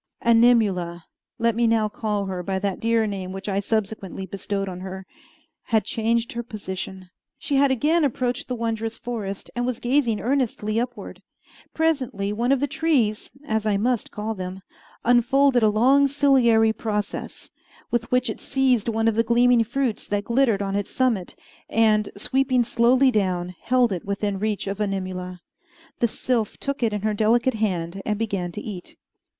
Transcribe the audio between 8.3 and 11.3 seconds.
the wondrous forest, and was gazing earnestly upward.